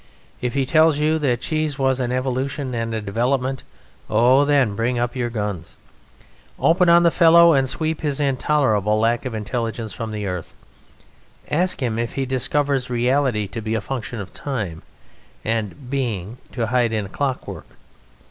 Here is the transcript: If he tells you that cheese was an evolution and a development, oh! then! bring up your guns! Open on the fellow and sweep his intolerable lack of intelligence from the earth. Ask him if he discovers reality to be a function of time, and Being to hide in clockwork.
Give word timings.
If 0.41 0.55
he 0.55 0.65
tells 0.65 0.97
you 0.97 1.19
that 1.19 1.41
cheese 1.41 1.77
was 1.77 1.99
an 1.99 2.11
evolution 2.11 2.73
and 2.73 2.91
a 2.91 3.01
development, 3.01 3.63
oh! 4.09 4.45
then! 4.45 4.73
bring 4.75 4.97
up 4.97 5.15
your 5.15 5.29
guns! 5.29 5.77
Open 6.57 6.89
on 6.89 7.03
the 7.03 7.11
fellow 7.11 7.53
and 7.53 7.69
sweep 7.69 8.01
his 8.01 8.19
intolerable 8.19 8.97
lack 8.99 9.25
of 9.25 9.35
intelligence 9.35 9.93
from 9.93 10.09
the 10.09 10.25
earth. 10.25 10.55
Ask 11.51 11.83
him 11.83 11.99
if 11.99 12.13
he 12.15 12.25
discovers 12.25 12.89
reality 12.89 13.45
to 13.49 13.61
be 13.61 13.75
a 13.75 13.79
function 13.79 14.19
of 14.19 14.33
time, 14.33 14.81
and 15.45 15.91
Being 15.91 16.39
to 16.53 16.65
hide 16.65 16.93
in 16.93 17.07
clockwork. 17.09 17.67